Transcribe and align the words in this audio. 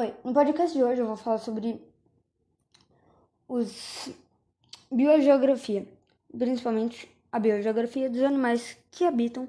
Oi, 0.00 0.14
no 0.22 0.32
podcast 0.32 0.78
de 0.78 0.84
hoje 0.84 1.00
eu 1.00 1.08
vou 1.08 1.16
falar 1.16 1.38
sobre 1.38 1.82
os 3.48 4.08
biogeografia, 4.92 5.88
principalmente 6.38 7.10
a 7.32 7.40
biogeografia 7.40 8.08
dos 8.08 8.22
animais 8.22 8.78
que 8.92 9.02
habitam 9.02 9.48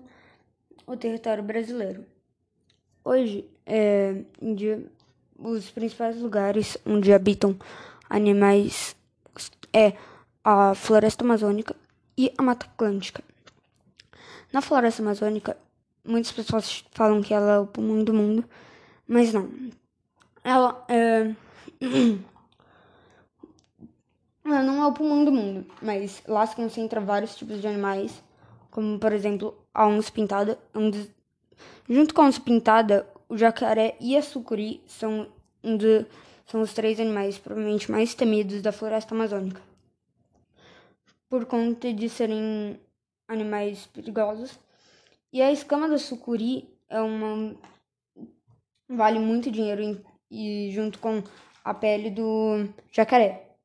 o 0.88 0.97
território 0.97 1.43
brasileiro. 1.43 2.04
Hoje, 3.05 3.47
é, 3.63 4.23
dia, 4.41 4.83
os 5.38 5.70
principais 5.70 6.20
lugares 6.20 6.79
onde 6.84 7.13
habitam 7.13 7.55
animais 8.09 8.95
é 9.71 9.93
a 10.43 10.73
floresta 10.73 11.23
amazônica 11.23 11.75
e 12.18 12.34
a 12.36 12.41
mata 12.41 12.66
atlântica. 12.66 13.23
Na 14.52 14.61
floresta 14.61 15.04
amazônica, 15.04 15.55
muitas 16.04 16.31
pessoas 16.31 16.84
falam 16.91 17.21
que 17.21 17.36
ela 17.36 17.52
é 17.52 17.59
o 17.59 17.68
pulmão 17.68 18.04
do 18.04 18.16
mundo, 18.16 18.43
mas 19.07 19.31
não. 19.31 19.47
Ela 20.43 20.85
é. 20.87 21.35
ela 24.45 24.63
não 24.63 24.81
é 24.84 24.88
o 24.88 24.93
pulmão 24.93 25.23
do 25.23 25.31
mundo, 25.31 25.66
mas 25.81 26.23
lá 26.27 26.45
se 26.45 26.55
concentra 26.55 26.99
vários 26.99 27.35
tipos 27.35 27.61
de 27.61 27.67
animais, 27.67 28.23
como 28.71 28.99
por 28.99 29.13
exemplo 29.13 29.55
a 29.73 29.88
onça 29.88 30.11
pintada. 30.11 30.57
Um 30.73 30.89
dos... 30.89 31.07
Junto 31.88 32.13
com 32.13 32.21
a 32.21 32.25
onça 32.25 32.41
pintada, 32.41 33.07
o 33.27 33.38
jacaré 33.38 33.95
e 33.99 34.17
a 34.17 34.21
sucuri 34.21 34.81
são, 34.88 35.27
um 35.63 35.77
de... 35.77 36.05
são 36.45 36.61
os 36.61 36.73
três 36.73 36.99
animais 36.99 37.38
provavelmente 37.38 37.91
mais 37.91 38.13
temidos 38.13 38.61
da 38.61 38.71
floresta 38.71 39.13
amazônica. 39.13 39.61
Por 41.30 41.45
conta 41.45 41.94
de 41.94 42.09
serem 42.09 42.80
animais 43.27 43.85
perigosos. 43.88 44.59
E 45.31 45.44
a 45.44 45.52
escama 45.52 45.88
da 45.88 45.99
sucuri 45.99 46.67
é 46.89 46.99
uma 46.99 47.55
vale 48.89 49.19
muito 49.19 49.52
dinheiro 49.52 49.83
e 50.29 50.69
junto 50.71 50.99
com 50.99 51.23
a 51.63 51.73
pele 51.73 52.09
do 52.09 52.67
jacaré, 52.91 53.55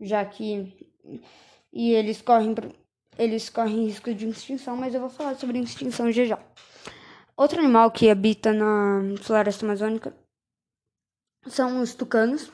já 0.00 0.24
que 0.24 0.90
e 1.72 1.92
eles 1.92 2.20
correm 2.22 2.54
eles 3.18 3.50
correm 3.50 3.86
risco 3.86 4.14
de 4.14 4.26
extinção, 4.28 4.76
mas 4.76 4.94
eu 4.94 5.00
vou 5.00 5.10
falar 5.10 5.34
sobre 5.34 5.58
extinção 5.58 6.10
já 6.10 6.24
já. 6.24 6.38
Outro 7.36 7.58
animal 7.58 7.90
que 7.90 8.10
habita 8.10 8.52
na 8.52 9.16
floresta 9.20 9.64
amazônica 9.64 10.14
são 11.46 11.80
os 11.80 11.94
tucanos, 11.94 12.50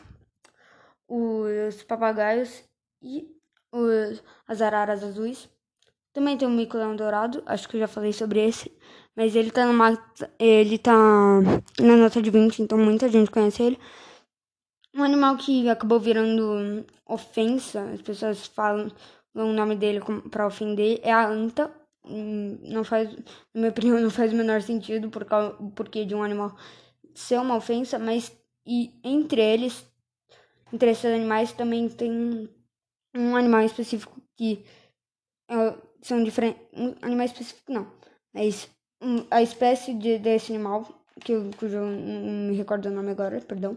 os 1.06 1.82
papagaios 1.84 2.64
e 3.02 3.28
os, 3.72 4.22
as 4.46 4.62
araras 4.62 5.02
azuis. 5.02 5.48
Também 6.12 6.36
tem 6.36 6.48
o 6.48 6.50
mico-leão 6.50 6.96
dourado, 6.96 7.42
acho 7.46 7.68
que 7.68 7.76
eu 7.76 7.80
já 7.80 7.88
falei 7.88 8.12
sobre 8.12 8.40
esse, 8.40 8.76
mas 9.18 9.34
ele 9.34 9.50
tá 9.50 9.66
numa, 9.66 9.98
ele 10.38 10.78
tá 10.78 10.94
na 11.80 11.96
nota 11.96 12.22
de 12.22 12.30
20, 12.30 12.62
então 12.62 12.78
muita 12.78 13.08
gente 13.08 13.32
conhece 13.32 13.60
ele. 13.64 13.78
Um 14.94 15.02
animal 15.02 15.36
que 15.36 15.68
acabou 15.68 15.98
virando 15.98 16.86
ofensa, 17.04 17.82
as 17.90 18.00
pessoas 18.00 18.46
falam 18.46 18.92
o 19.34 19.52
nome 19.52 19.74
dele 19.74 20.00
para 20.30 20.46
ofender, 20.46 21.00
é 21.02 21.12
a 21.12 21.28
anta. 21.28 21.68
Hum, 22.04 22.60
não 22.62 22.84
faz, 22.84 23.10
na 23.52 23.60
minha 23.60 23.70
opinião, 23.74 23.98
não 23.98 24.08
faz 24.08 24.32
o 24.32 24.36
menor 24.36 24.62
sentido 24.62 25.10
por 25.10 25.24
causa, 25.24 25.52
porque 25.74 26.04
de 26.04 26.14
um 26.14 26.22
animal 26.22 26.56
ser 27.12 27.40
uma 27.40 27.56
ofensa, 27.56 27.98
mas 27.98 28.32
e 28.64 28.92
entre 29.02 29.40
eles, 29.40 29.84
entre 30.72 30.92
esses 30.92 31.04
animais 31.04 31.52
também 31.52 31.88
tem 31.88 32.48
um 33.16 33.34
animal 33.34 33.62
específico 33.62 34.22
que 34.36 34.64
uh, 35.50 35.76
são 36.00 36.22
diferentes. 36.22 36.62
Um 36.72 36.94
animal 37.02 37.26
específico 37.26 37.72
não, 37.72 37.92
mas 38.32 38.68
um, 38.68 38.77
a 39.30 39.42
espécie 39.42 39.94
de, 39.94 40.18
desse 40.18 40.52
animal, 40.52 40.86
que 41.24 41.32
cujo 41.58 41.76
eu 41.76 41.86
não 41.86 42.48
me 42.50 42.56
recordo 42.56 42.86
o 42.86 42.92
nome 42.92 43.10
agora, 43.10 43.40
perdão, 43.40 43.76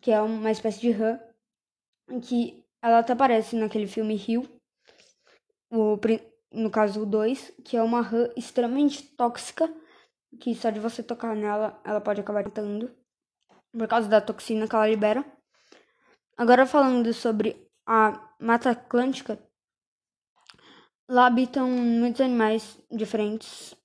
que 0.00 0.10
é 0.10 0.20
uma 0.20 0.50
espécie 0.50 0.80
de 0.80 0.90
rã, 0.90 1.18
que 2.22 2.64
ela 2.82 3.00
até 3.00 3.12
aparece 3.12 3.56
naquele 3.56 3.86
filme 3.86 4.14
Rio, 4.16 4.48
o, 5.70 5.98
no 6.52 6.70
caso 6.70 7.02
o 7.02 7.06
2, 7.06 7.52
que 7.64 7.76
é 7.76 7.82
uma 7.82 8.00
rã 8.00 8.28
extremamente 8.36 9.02
tóxica, 9.14 9.72
que 10.40 10.54
só 10.54 10.70
de 10.70 10.80
você 10.80 11.02
tocar 11.02 11.34
nela, 11.36 11.80
ela 11.84 12.00
pode 12.00 12.20
acabar 12.20 12.44
matando, 12.44 12.90
por 13.72 13.86
causa 13.86 14.08
da 14.08 14.20
toxina 14.20 14.66
que 14.66 14.74
ela 14.74 14.88
libera. 14.88 15.24
Agora 16.36 16.66
falando 16.66 17.12
sobre 17.12 17.68
a 17.86 18.34
Mata 18.38 18.70
Atlântica, 18.70 19.38
lá 21.08 21.26
habitam 21.26 21.68
muitos 21.68 22.20
animais 22.20 22.78
diferentes 22.90 23.74
hum, 23.74 23.79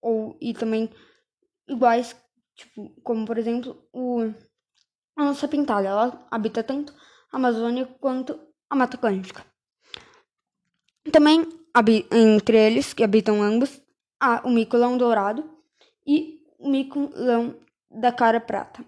ou 0.00 0.36
e 0.40 0.54
também 0.54 0.90
iguais, 1.68 2.16
tipo, 2.54 2.90
como 3.02 3.24
por 3.26 3.38
exemplo 3.38 3.76
o 3.92 4.32
a 5.16 5.24
onça 5.24 5.48
pintada. 5.48 5.88
Ela 5.88 6.26
habita 6.30 6.62
tanto 6.62 6.94
a 7.30 7.36
Amazônia 7.36 7.86
quanto 8.00 8.38
a 8.68 8.76
Mata 8.76 8.96
Atlântica. 8.96 9.44
Também 11.10 11.46
entre 12.10 12.56
eles, 12.56 12.92
que 12.92 13.02
habitam 13.02 13.42
ambos, 13.42 13.80
há 14.20 14.46
o 14.46 14.50
mico-leão 14.50 14.96
dourado 14.96 15.48
e 16.06 16.40
o 16.58 16.70
mico-leão 16.70 17.56
da 17.90 18.12
cara 18.12 18.40
prata. 18.40 18.84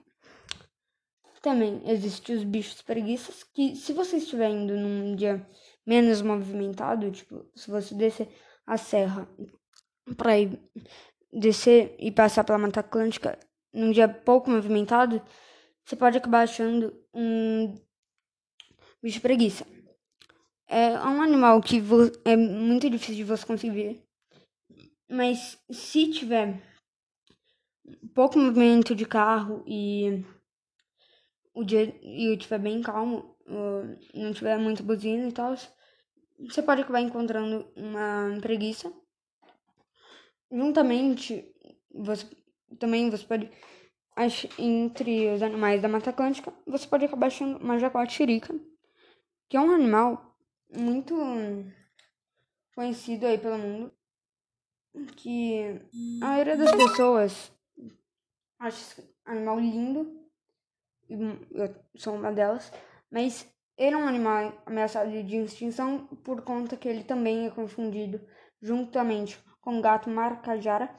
Também 1.40 1.82
existem 1.90 2.36
os 2.36 2.44
bichos 2.44 2.80
preguiças, 2.80 3.42
que 3.42 3.76
se 3.76 3.92
você 3.92 4.16
estiver 4.16 4.48
indo 4.48 4.74
num 4.76 5.14
dia 5.14 5.46
menos 5.86 6.22
movimentado, 6.22 7.10
tipo, 7.10 7.44
se 7.54 7.70
você 7.70 7.94
descer 7.94 8.28
a 8.66 8.78
serra 8.78 9.28
para 10.16 10.32
descer 11.32 11.96
e 11.98 12.10
passar 12.12 12.44
pela 12.44 12.58
Mata 12.58 12.80
Atlântica 12.80 13.38
num 13.72 13.90
dia 13.90 14.08
pouco 14.08 14.50
movimentado, 14.50 15.20
você 15.84 15.96
pode 15.96 16.16
acabar 16.16 16.42
achando 16.42 16.94
um 17.12 17.74
bicho 19.02 19.20
preguiça. 19.20 19.66
É 20.66 20.98
um 21.00 21.20
animal 21.20 21.60
que 21.60 21.82
é 22.24 22.36
muito 22.36 22.88
difícil 22.88 23.16
de 23.16 23.24
você 23.24 23.44
conseguir. 23.44 24.02
Mas 25.10 25.58
se 25.70 26.10
tiver 26.10 26.62
pouco 28.14 28.38
movimento 28.38 28.94
de 28.94 29.04
carro 29.04 29.62
e 29.66 30.24
o 31.52 31.62
dia 31.62 31.94
e 32.02 32.32
estiver 32.32 32.58
bem 32.58 32.80
calmo, 32.80 33.36
não 34.14 34.32
tiver 34.32 34.56
muita 34.56 34.82
buzina 34.82 35.28
e 35.28 35.32
tal, 35.32 35.54
você 36.38 36.62
pode 36.62 36.80
acabar 36.80 37.00
encontrando 37.00 37.70
uma 37.76 38.38
preguiça. 38.40 38.92
Juntamente, 40.54 41.52
você 41.92 42.24
também 42.78 43.10
você 43.10 43.26
pode 43.26 43.50
entre 44.56 45.28
os 45.32 45.42
animais 45.42 45.82
da 45.82 45.88
Mata 45.88 46.10
Atlântica, 46.10 46.54
você 46.64 46.86
pode 46.86 47.04
acabar 47.04 47.26
achando 47.26 47.58
uma 47.58 47.76
jaguatirica, 47.76 48.54
que 49.48 49.56
é 49.56 49.60
um 49.60 49.72
animal 49.72 50.38
muito 50.72 51.12
conhecido 52.76 53.26
aí 53.26 53.36
pelo 53.36 53.58
mundo, 53.58 53.92
que 55.16 55.80
a 56.22 56.26
maioria 56.26 56.56
das 56.56 56.70
pessoas 56.70 57.52
acha 58.60 58.78
esse 58.78 59.14
animal 59.24 59.58
lindo 59.58 60.24
eu 61.08 61.74
sou 61.96 62.14
uma 62.14 62.32
delas, 62.32 62.72
mas 63.10 63.52
ele 63.76 63.96
é 63.96 63.98
um 63.98 64.06
animal 64.06 64.62
ameaçado 64.64 65.10
de 65.10 65.36
extinção 65.36 66.06
por 66.22 66.42
conta 66.42 66.76
que 66.76 66.88
ele 66.88 67.02
também 67.02 67.46
é 67.46 67.50
confundido 67.50 68.20
juntamente 68.62 69.36
com 69.64 69.78
o 69.78 69.82
gato 69.82 70.10
marcajara. 70.10 70.94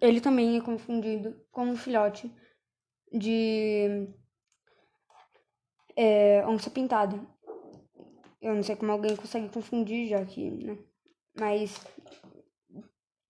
Ele 0.00 0.20
também 0.20 0.56
é 0.56 0.60
confundido 0.60 1.38
com 1.52 1.66
um 1.66 1.76
filhote 1.76 2.32
de 3.12 4.08
é, 5.96 6.44
onça 6.46 6.70
pintada. 6.70 7.20
Eu 8.40 8.54
não 8.54 8.62
sei 8.62 8.74
como 8.74 8.92
alguém 8.92 9.14
consegue 9.14 9.48
confundir, 9.50 10.08
já 10.08 10.24
que, 10.24 10.50
né? 10.50 10.78
Mas, 11.38 11.78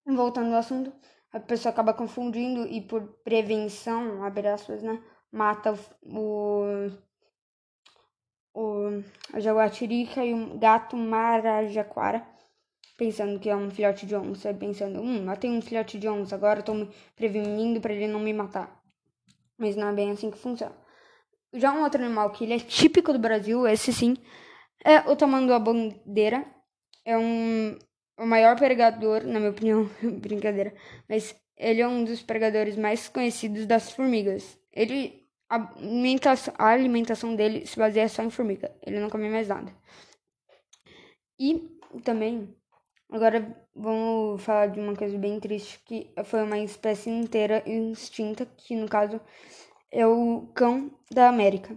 voltando 0.06 0.52
ao 0.52 0.60
assunto, 0.60 0.92
a 1.32 1.40
pessoa 1.40 1.72
acaba 1.72 1.92
confundindo 1.92 2.66
e 2.66 2.80
por 2.80 3.02
prevenção, 3.24 4.22
abre 4.22 4.48
aspas, 4.48 4.82
né? 4.82 5.02
mata 5.32 5.78
o, 6.02 6.90
o, 8.54 9.02
a 9.32 9.40
jaguatirica 9.40 10.24
e 10.24 10.34
o 10.34 10.58
gato 10.58 10.96
marajaquara, 10.96 12.26
pensando 13.00 13.40
que 13.40 13.48
é 13.48 13.56
um 13.56 13.70
filhote 13.70 14.04
de 14.04 14.14
onça, 14.14 14.52
pensando, 14.52 15.00
hum, 15.00 15.24
matei 15.24 15.50
um 15.50 15.62
filhote 15.62 15.98
de 15.98 16.06
onça, 16.06 16.34
agora 16.34 16.60
estou 16.60 16.74
me 16.74 16.86
prevenindo 17.16 17.80
para 17.80 17.94
ele 17.94 18.06
não 18.06 18.20
me 18.20 18.34
matar. 18.34 18.78
Mas 19.56 19.74
não 19.74 19.88
é 19.88 19.92
bem 19.94 20.10
assim 20.10 20.30
que 20.30 20.36
funciona. 20.36 20.76
Já 21.54 21.72
um 21.72 21.82
outro 21.82 22.04
animal 22.04 22.30
que 22.30 22.44
ele 22.44 22.52
é 22.52 22.58
típico 22.58 23.10
do 23.14 23.18
Brasil, 23.18 23.66
esse 23.66 23.90
sim, 23.90 24.18
é 24.84 24.98
o 25.10 25.16
tamanduá 25.16 25.58
bandeira. 25.58 26.44
É 27.02 27.16
um 27.16 27.78
o 28.18 28.26
maior 28.26 28.54
pregador, 28.54 29.24
na 29.24 29.38
minha 29.38 29.50
opinião, 29.50 29.88
brincadeira, 30.20 30.74
mas 31.08 31.34
ele 31.56 31.80
é 31.80 31.88
um 31.88 32.04
dos 32.04 32.22
pregadores 32.22 32.76
mais 32.76 33.08
conhecidos 33.08 33.64
das 33.64 33.92
formigas. 33.92 34.58
Ele 34.70 35.26
a 35.48 35.56
alimentação, 35.56 36.54
a 36.58 36.66
alimentação 36.68 37.34
dele 37.34 37.66
se 37.66 37.78
baseia 37.78 38.08
só 38.10 38.22
em 38.22 38.30
formiga. 38.30 38.76
Ele 38.86 39.00
não 39.00 39.08
come 39.08 39.30
mais 39.30 39.48
nada. 39.48 39.74
E 41.38 41.80
também, 42.04 42.54
agora 43.10 43.66
vamos 43.74 44.42
falar 44.42 44.68
de 44.68 44.80
uma 44.80 44.94
coisa 44.94 45.16
bem 45.18 45.38
triste, 45.40 45.80
que 45.84 46.12
foi 46.24 46.42
uma 46.42 46.58
espécie 46.58 47.10
inteira 47.10 47.62
extinta, 47.66 48.46
que 48.46 48.74
no 48.76 48.88
caso 48.88 49.20
é 49.90 50.06
o 50.06 50.48
cão 50.54 50.90
da 51.10 51.28
América. 51.28 51.76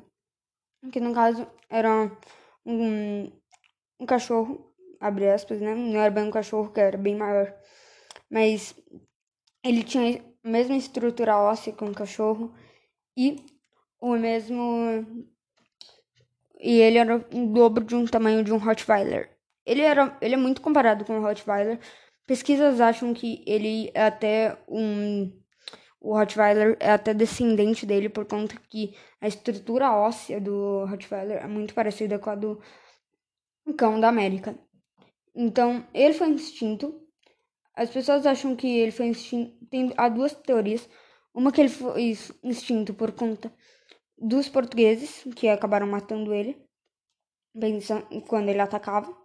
Que 0.92 1.00
no 1.00 1.14
caso 1.14 1.48
era 1.70 2.12
um, 2.66 3.32
um 4.00 4.06
cachorro, 4.06 4.74
abre 5.00 5.30
aspas, 5.30 5.62
né? 5.62 5.74
Não 5.74 6.00
era 6.00 6.12
bem 6.12 6.26
um 6.26 6.32
cachorro, 6.32 6.72
que 6.72 6.80
era 6.80 6.98
bem 6.98 7.16
maior. 7.16 7.54
Mas 8.30 8.76
ele 9.64 9.84
tinha 9.84 10.22
a 10.44 10.50
mesma 10.50 10.76
estrutura 10.76 11.38
óssea 11.38 11.74
que 11.74 11.84
um 11.84 11.94
cachorro 11.94 12.54
e 13.18 13.46
o 14.00 14.16
mesmo. 14.18 15.26
E 16.60 16.80
ele 16.80 16.98
era 16.98 17.18
o 17.18 17.48
dobro 17.48 17.84
de 17.84 17.96
um 17.96 18.06
tamanho 18.06 18.44
de 18.44 18.52
um 18.54 18.58
Rottweiler. 18.58 19.33
Ele, 19.66 19.82
era, 19.82 20.18
ele 20.22 20.36
é 20.36 20.38
muito 20.38 20.62
comparado 20.62 21.06
com 21.06 21.18
o 21.18 21.22
Rottweiler. 21.22 21.80
Pesquisas 22.26 22.80
acham 22.82 23.14
que 23.14 23.44
ele 23.46 23.92
é 23.94 24.06
até 24.06 24.58
um. 24.68 25.32
O 26.00 26.18
Rottweiler 26.18 26.78
é 26.80 26.92
até 26.92 27.14
descendente 27.14 27.86
dele, 27.86 28.10
por 28.10 28.26
conta 28.26 28.56
que 28.70 28.96
a 29.22 29.28
estrutura 29.28 29.94
óssea 29.94 30.40
do 30.42 30.86
Rottweiler 30.86 31.44
é 31.44 31.48
muito 31.48 31.74
parecida 31.74 32.20
com 32.20 32.30
a 32.30 32.36
do 32.36 32.62
cão 33.78 34.00
da 34.00 34.10
América. 34.10 34.58
Então, 35.36 35.86
ele 35.94 36.14
foi 36.14 36.32
extinto. 36.32 37.02
As 37.74 37.90
pessoas 37.90 38.26
acham 38.26 38.56
que 38.56 38.68
ele 38.68 38.92
foi 38.92 39.08
extinto. 39.08 39.66
Tem, 39.68 39.94
há 39.98 40.10
duas 40.10 40.34
teorias. 40.34 40.88
Uma 41.34 41.52
que 41.52 41.62
ele 41.62 41.70
foi 41.70 42.16
extinto 42.44 42.94
por 42.94 43.12
conta 43.14 43.52
dos 44.18 44.48
portugueses, 44.48 45.24
que 45.36 45.48
acabaram 45.48 45.88
matando 45.88 46.34
ele 46.34 46.64
quando 48.28 48.50
ele 48.50 48.60
atacava. 48.60 49.23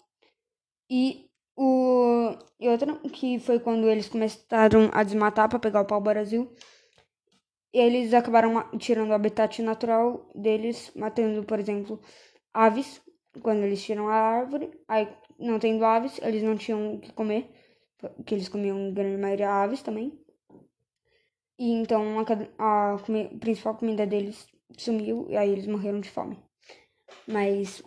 E, 0.90 1.28
o, 1.56 2.36
e 2.58 2.68
outra 2.68 2.96
que 3.12 3.38
foi 3.38 3.60
quando 3.60 3.88
eles 3.88 4.08
começaram 4.08 4.90
a 4.92 5.02
desmatar 5.02 5.48
para 5.48 5.58
pegar 5.58 5.82
o 5.82 5.86
pau-brasil. 5.86 6.52
Eles 7.72 8.14
acabaram 8.14 8.70
tirando 8.78 9.10
o 9.10 9.14
habitat 9.14 9.62
natural 9.62 10.30
deles, 10.34 10.90
matando, 10.96 11.44
por 11.44 11.58
exemplo, 11.60 12.00
aves, 12.52 13.02
quando 13.42 13.62
eles 13.62 13.82
tiram 13.82 14.08
a 14.08 14.14
árvore. 14.14 14.70
Aí, 14.88 15.08
não 15.38 15.58
tendo 15.58 15.84
aves, 15.84 16.18
eles 16.22 16.42
não 16.42 16.56
tinham 16.56 16.94
o 16.94 17.00
que 17.00 17.12
comer, 17.12 17.50
que 18.24 18.34
eles 18.34 18.48
comiam 18.48 18.92
grande 18.92 19.18
maioria 19.20 19.50
aves 19.50 19.82
também. 19.82 20.18
E 21.58 21.72
então 21.72 22.20
a, 22.20 22.92
a 22.94 22.98
comi 23.00 23.28
principal 23.38 23.74
comida 23.76 24.06
deles 24.06 24.46
sumiu 24.76 25.26
e 25.28 25.36
aí 25.36 25.50
eles 25.50 25.66
morreram 25.66 26.00
de 26.00 26.10
fome. 26.10 26.38
Mas 27.26 27.82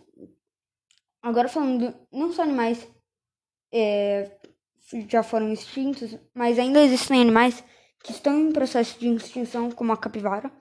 agora 1.21 1.47
falando, 1.47 1.93
não 2.11 2.31
só 2.31 2.43
animais 2.43 2.87
é, 3.73 4.37
já 5.07 5.23
foram 5.23 5.51
extintos, 5.51 6.17
mas 6.33 6.59
ainda 6.59 6.83
existem 6.83 7.21
animais 7.21 7.63
que 8.03 8.11
estão 8.11 8.39
em 8.39 8.51
processo 8.51 8.99
de 8.99 9.07
extinção, 9.13 9.71
como 9.71 9.91
a 9.91 9.97
capivara. 9.97 10.51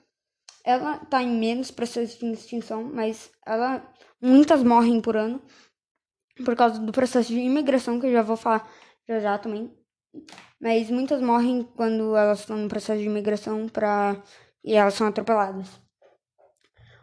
Ela 0.64 0.96
está 1.02 1.22
em 1.22 1.38
menos 1.38 1.70
processo 1.70 2.18
de 2.18 2.32
extinção, 2.32 2.84
mas 2.84 3.30
ela 3.46 3.82
muitas 4.20 4.62
morrem 4.62 5.00
por 5.00 5.16
ano 5.16 5.42
por 6.44 6.56
causa 6.56 6.78
do 6.78 6.92
processo 6.92 7.28
de 7.28 7.38
imigração 7.38 8.00
que 8.00 8.06
eu 8.06 8.12
já 8.12 8.22
vou 8.22 8.36
falar 8.36 8.70
já 9.08 9.20
já 9.20 9.38
também. 9.38 9.72
Mas 10.60 10.90
muitas 10.90 11.20
morrem 11.22 11.62
quando 11.62 12.16
elas 12.16 12.40
estão 12.40 12.56
no 12.56 12.68
processo 12.68 13.00
de 13.00 13.06
imigração 13.06 13.68
para 13.68 14.22
e 14.64 14.74
elas 14.74 14.94
são 14.94 15.06
atropeladas. 15.06 15.80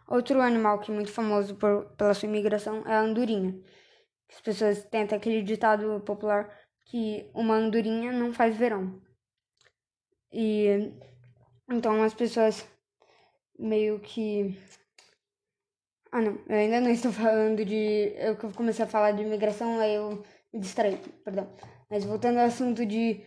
Outro 0.07 0.41
animal 0.41 0.79
que 0.79 0.91
é 0.91 0.93
muito 0.93 1.11
famoso 1.11 1.55
por, 1.55 1.85
pela 1.97 2.13
sua 2.13 2.29
imigração 2.29 2.83
é 2.87 2.93
a 2.93 3.01
andorinha. 3.01 3.59
As 4.29 4.41
pessoas 4.41 4.85
têm 4.85 5.03
até 5.03 5.15
aquele 5.15 5.41
ditado 5.41 6.01
popular 6.01 6.49
que 6.85 7.29
uma 7.33 7.55
andorinha 7.55 8.11
não 8.11 8.33
faz 8.33 8.55
verão. 8.55 9.01
E 10.31 10.93
então 11.69 12.01
as 12.03 12.13
pessoas 12.13 12.65
meio 13.59 13.99
que. 13.99 14.57
Ah 16.11 16.21
não, 16.21 16.37
eu 16.47 16.55
ainda 16.55 16.79
não 16.79 16.89
estou 16.89 17.11
falando 17.13 17.65
de. 17.65 18.13
Eu 18.15 18.37
comecei 18.53 18.85
a 18.85 18.87
falar 18.87 19.11
de 19.11 19.23
imigração, 19.23 19.79
aí 19.79 19.95
eu 19.95 20.23
me 20.53 20.59
distraí, 20.59 20.97
perdão. 21.23 21.53
Mas 21.89 22.05
voltando 22.05 22.39
ao 22.39 22.45
assunto 22.45 22.85
de 22.85 23.23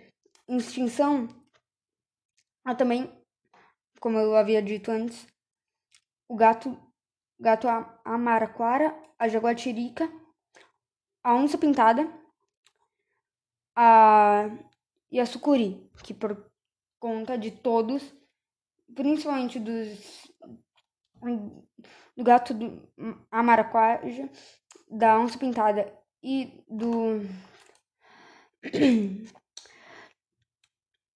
extinção, 0.49 1.29
há 2.65 2.75
também, 2.75 3.11
como 4.01 4.19
eu 4.19 4.35
havia 4.37 4.63
dito 4.63 4.91
antes, 4.91 5.27
o 6.31 6.37
gato, 6.37 6.79
gato 7.41 7.67
amaraquara, 8.05 8.97
a 9.19 9.27
jaguatirica, 9.27 10.09
a 11.25 11.35
onça 11.35 11.59
pintada 11.59 12.09
a, 13.75 14.49
e 15.11 15.19
a 15.19 15.27
sucuri, 15.27 15.91
que 16.05 16.15
por 16.15 16.49
conta 17.01 17.37
de 17.37 17.51
todos, 17.51 18.15
principalmente 18.95 19.59
dos 19.59 20.31
do 22.17 22.25
gato 22.25 22.55
do 22.55 22.89
amaraquaja, 23.29 24.31
da 24.89 25.19
onça 25.19 25.37
pintada 25.37 25.93
e 26.23 26.65
do 26.69 27.23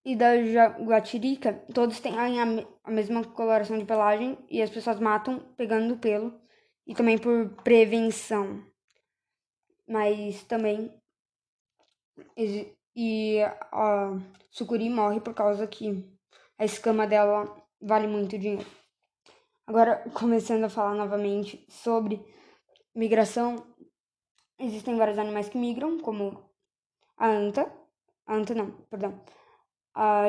e 0.04 0.14
da 0.14 0.42
jaguatirica, 0.44 1.54
todos 1.72 1.98
têm 2.00 2.14
a, 2.18 2.90
mesma 2.90 3.24
coloração 3.24 3.78
de 3.78 3.84
pelagem 3.84 4.38
e 4.50 4.60
as 4.60 4.70
pessoas 4.70 5.00
matam 5.00 5.40
pegando 5.56 5.94
o 5.94 5.98
pelo 5.98 6.38
e 6.86 6.94
também 6.94 7.16
por 7.16 7.48
prevenção. 7.62 8.62
Mas 9.88 10.44
também 10.44 10.92
e 12.96 13.40
a 13.72 14.16
sucuri 14.50 14.88
morre 14.88 15.20
por 15.20 15.34
causa 15.34 15.66
que 15.66 16.04
a 16.58 16.64
escama 16.64 17.06
dela 17.06 17.44
vale 17.80 18.06
muito 18.06 18.38
dinheiro. 18.38 18.66
Agora, 19.66 19.96
começando 20.14 20.64
a 20.64 20.68
falar 20.68 20.94
novamente 20.94 21.64
sobre 21.68 22.24
migração, 22.94 23.66
existem 24.58 24.96
vários 24.96 25.18
animais 25.18 25.48
que 25.48 25.58
migram, 25.58 25.98
como 25.98 26.48
a 27.16 27.28
anta, 27.28 27.72
a 28.26 28.34
anta 28.34 28.54
não, 28.54 28.70
perdão, 28.90 29.20
a, 29.94 30.28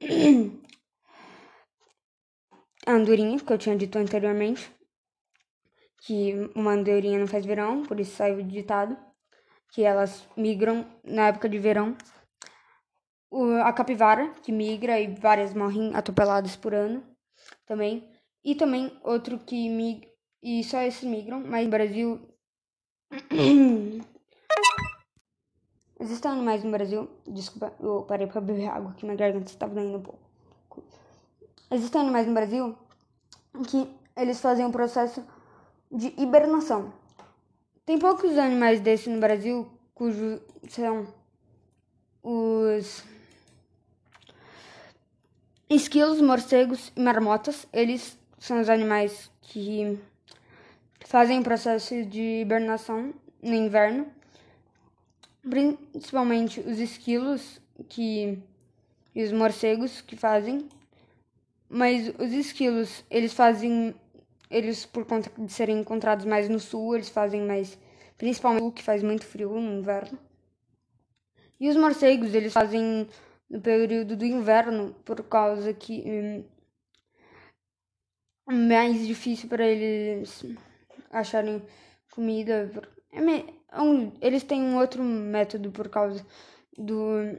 andorinha, 2.86 3.38
que 3.38 3.52
eu 3.52 3.58
tinha 3.58 3.76
dito 3.76 3.98
anteriormente, 3.98 4.70
que 6.02 6.34
uma 6.54 6.72
andorinha 6.72 7.18
não 7.18 7.26
faz 7.26 7.44
verão, 7.44 7.82
por 7.82 8.00
isso 8.00 8.16
saiu 8.16 8.38
o 8.38 8.42
ditado, 8.42 8.96
que 9.72 9.82
elas 9.82 10.26
migram 10.36 10.86
na 11.04 11.28
época 11.28 11.48
de 11.48 11.58
verão. 11.58 11.96
A 13.62 13.72
capivara, 13.72 14.32
que 14.42 14.50
migra 14.50 14.98
e 14.98 15.14
várias 15.14 15.52
morrem 15.52 15.94
atropeladas 15.94 16.56
por 16.56 16.72
ano 16.72 17.04
também. 17.66 18.10
E 18.42 18.54
também 18.54 18.98
outro 19.02 19.38
que 19.38 19.68
migra, 19.68 20.08
e 20.42 20.64
só 20.64 20.80
esses 20.80 21.04
migram, 21.04 21.40
mas 21.40 21.64
no 21.64 21.70
Brasil 21.70 22.28
Existem 26.00 26.30
animais 26.30 26.62
no 26.62 26.70
Brasil. 26.70 27.08
Desculpa, 27.26 27.72
eu 27.80 28.02
parei 28.02 28.26
para 28.26 28.40
beber 28.40 28.68
água 28.70 28.94
que 28.96 29.04
minha 29.04 29.16
garganta 29.16 29.50
estava 29.50 29.74
doendo 29.74 29.98
um 29.98 30.02
pouco. 30.02 30.20
Existem 31.70 32.00
animais 32.00 32.26
no 32.26 32.34
Brasil 32.34 32.76
que 33.68 33.88
eles 34.16 34.40
fazem 34.40 34.64
um 34.64 34.70
processo 34.70 35.24
de 35.90 36.14
hibernação. 36.16 36.92
Tem 37.84 37.98
poucos 37.98 38.38
animais 38.38 38.80
desses 38.80 39.08
no 39.08 39.20
Brasil 39.20 39.68
cujos 39.94 40.40
são 40.68 41.06
os 42.22 43.02
esquilos, 45.68 46.20
morcegos 46.20 46.92
e 46.94 47.00
marmotas. 47.00 47.66
Eles 47.72 48.16
são 48.38 48.60
os 48.60 48.68
animais 48.68 49.30
que 49.40 49.98
fazem 51.04 51.40
o 51.40 51.42
processo 51.42 52.04
de 52.04 52.42
hibernação 52.42 53.12
no 53.42 53.54
inverno 53.54 54.06
principalmente 55.48 56.60
os 56.60 56.78
esquilos 56.78 57.60
que 57.88 58.38
e 59.14 59.22
os 59.22 59.32
morcegos 59.32 60.00
que 60.00 60.16
fazem, 60.16 60.68
mas 61.68 62.08
os 62.18 62.32
esquilos 62.32 63.04
eles 63.10 63.32
fazem 63.32 63.94
eles 64.50 64.86
por 64.86 65.04
conta 65.04 65.30
de 65.36 65.52
serem 65.52 65.80
encontrados 65.80 66.24
mais 66.24 66.48
no 66.48 66.60
sul 66.60 66.94
eles 66.94 67.08
fazem 67.08 67.42
mais 67.42 67.78
principalmente 68.16 68.62
no 68.62 68.72
que 68.72 68.82
faz 68.82 69.02
muito 69.02 69.26
frio 69.26 69.50
no 69.60 69.80
inverno. 69.80 70.18
E 71.60 71.68
os 71.68 71.76
morcegos 71.76 72.34
eles 72.34 72.52
fazem 72.52 73.08
no 73.48 73.60
período 73.60 74.16
do 74.16 74.24
inverno 74.24 74.94
por 75.04 75.22
causa 75.24 75.72
que 75.72 76.02
hum, 76.06 76.44
é 78.48 78.52
mais 78.52 79.06
difícil 79.06 79.48
para 79.48 79.66
eles 79.66 80.44
acharem 81.10 81.62
comida. 82.10 82.70
É, 83.12 83.57
um, 83.72 84.12
eles 84.20 84.42
têm 84.42 84.62
um 84.62 84.78
outro 84.78 85.02
método 85.02 85.70
por 85.70 85.88
causa 85.88 86.24
do 86.76 87.38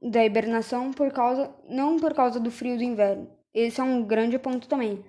da 0.00 0.24
hibernação 0.24 0.92
por 0.92 1.10
causa 1.12 1.54
não 1.68 1.98
por 1.98 2.14
causa 2.14 2.38
do 2.38 2.50
frio 2.50 2.76
do 2.76 2.82
inverno. 2.84 3.30
Esse 3.52 3.80
é 3.80 3.84
um 3.84 4.04
grande 4.04 4.38
ponto 4.38 4.68
também. 4.68 5.04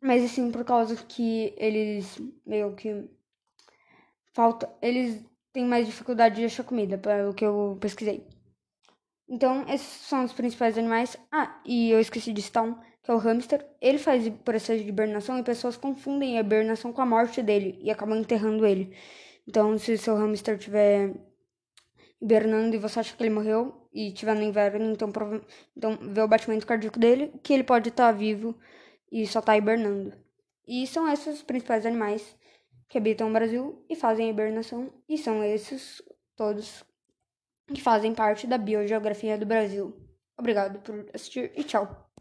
Mas 0.00 0.30
sim 0.32 0.50
por 0.50 0.64
causa 0.64 0.96
que 0.96 1.54
eles 1.56 2.20
meio 2.44 2.74
que 2.74 3.08
falta, 4.32 4.68
eles 4.80 5.24
têm 5.52 5.64
mais 5.64 5.86
dificuldade 5.86 6.36
de 6.36 6.44
achar 6.44 6.64
comida, 6.64 6.98
pelo 6.98 7.34
que 7.34 7.44
eu 7.44 7.76
pesquisei. 7.80 8.26
Então, 9.28 9.64
esses 9.68 10.06
são 10.06 10.24
os 10.24 10.32
principais 10.32 10.76
animais. 10.76 11.16
Ah, 11.30 11.60
e 11.64 11.90
eu 11.90 12.00
esqueci 12.00 12.32
de 12.32 12.42
citar 12.42 12.64
um, 12.64 12.76
que 13.02 13.10
é 13.10 13.14
o 13.14 13.18
hamster. 13.18 13.66
Ele 13.80 13.98
faz 13.98 14.28
processo 14.44 14.82
de 14.82 14.88
hibernação 14.88 15.38
e 15.38 15.42
pessoas 15.42 15.76
confundem 15.76 16.36
a 16.38 16.40
hibernação 16.40 16.92
com 16.92 17.00
a 17.00 17.06
morte 17.06 17.42
dele 17.42 17.78
e 17.82 17.90
acabam 17.90 18.18
enterrando 18.18 18.66
ele. 18.66 18.96
Então, 19.46 19.76
se 19.78 19.98
seu 19.98 20.14
hamster 20.16 20.56
estiver 20.56 21.12
hibernando 22.20 22.76
e 22.76 22.78
você 22.78 23.00
acha 23.00 23.16
que 23.16 23.22
ele 23.22 23.34
morreu 23.34 23.88
e 23.92 24.08
estiver 24.08 24.34
no 24.36 24.42
inverno, 24.42 24.92
então, 24.92 25.10
então 25.76 25.98
vê 26.00 26.22
o 26.22 26.28
batimento 26.28 26.66
cardíaco 26.66 26.98
dele, 26.98 27.32
que 27.42 27.52
ele 27.52 27.64
pode 27.64 27.88
estar 27.88 28.12
vivo 28.12 28.56
e 29.10 29.26
só 29.26 29.40
está 29.40 29.56
hibernando. 29.56 30.12
E 30.66 30.86
são 30.86 31.10
esses 31.12 31.36
os 31.36 31.42
principais 31.42 31.84
animais 31.84 32.36
que 32.88 32.96
habitam 32.96 33.28
o 33.28 33.32
Brasil 33.32 33.84
e 33.88 33.96
fazem 33.96 34.26
a 34.26 34.30
hibernação, 34.30 34.92
e 35.08 35.18
são 35.18 35.42
esses 35.42 36.00
todos 36.36 36.84
que 37.66 37.80
fazem 37.80 38.14
parte 38.14 38.46
da 38.46 38.58
biogeografia 38.58 39.36
do 39.36 39.46
Brasil. 39.46 39.96
Obrigado 40.38 40.80
por 40.80 41.08
assistir 41.12 41.52
e 41.56 41.64
tchau. 41.64 42.08